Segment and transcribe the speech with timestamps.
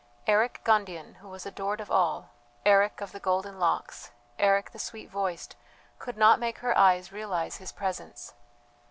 [0.25, 2.31] Eric Gundian, who was adored of all
[2.65, 5.55] Eric of the golden locks, Eric the sweet voiced,
[5.99, 8.33] could not make her eyes realize his presence.